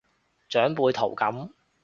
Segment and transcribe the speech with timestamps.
[0.49, 1.51] 長輩圖噉